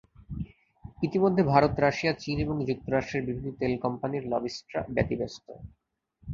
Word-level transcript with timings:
ইতিমধ্যে 1.03 1.43
ভারত, 1.43 1.73
রাশিয়া, 1.79 2.13
চীন 2.13 2.37
এবং 2.39 2.55
যুক্তরাষ্ট্রের 2.69 3.25
বিভিন্ন 3.25 3.49
তেল 3.59 3.73
কোম্পানির 3.77 4.23
লবিস্টরা 4.27 4.81
ব্যতিব্যস্ত। 4.95 5.45